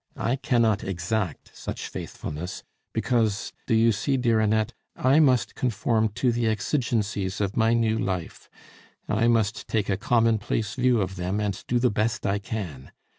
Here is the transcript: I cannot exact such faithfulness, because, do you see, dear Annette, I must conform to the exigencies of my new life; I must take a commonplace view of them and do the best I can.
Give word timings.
I 0.17 0.35
cannot 0.35 0.83
exact 0.83 1.51
such 1.55 1.87
faithfulness, 1.87 2.63
because, 2.91 3.53
do 3.67 3.75
you 3.75 3.91
see, 3.91 4.17
dear 4.17 4.39
Annette, 4.39 4.73
I 4.95 5.19
must 5.19 5.53
conform 5.53 6.07
to 6.15 6.31
the 6.31 6.47
exigencies 6.47 7.39
of 7.39 7.55
my 7.55 7.75
new 7.75 7.99
life; 7.99 8.49
I 9.07 9.27
must 9.27 9.67
take 9.67 9.89
a 9.89 9.97
commonplace 9.97 10.73
view 10.73 11.01
of 11.01 11.17
them 11.17 11.39
and 11.39 11.63
do 11.67 11.77
the 11.77 11.91
best 11.91 12.25
I 12.25 12.39
can. 12.39 12.91